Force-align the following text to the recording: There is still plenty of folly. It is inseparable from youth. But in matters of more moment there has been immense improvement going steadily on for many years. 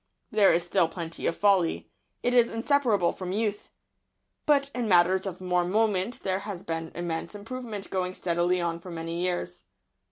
There 0.31 0.51
is 0.51 0.63
still 0.65 0.87
plenty 0.87 1.27
of 1.27 1.35
folly. 1.37 1.91
It 2.23 2.33
is 2.33 2.49
inseparable 2.49 3.13
from 3.13 3.31
youth. 3.31 3.69
But 4.47 4.71
in 4.73 4.87
matters 4.87 5.27
of 5.27 5.39
more 5.39 5.63
moment 5.63 6.21
there 6.23 6.39
has 6.39 6.63
been 6.63 6.91
immense 6.95 7.35
improvement 7.35 7.87
going 7.91 8.15
steadily 8.15 8.59
on 8.59 8.79
for 8.79 8.89
many 8.89 9.19
years. 9.19 9.63